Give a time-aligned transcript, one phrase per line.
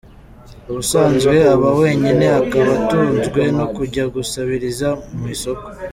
[0.69, 5.67] Ubusanzwe aba wenyine, akaba atunzwe no kujya gusabiriza mu isoko.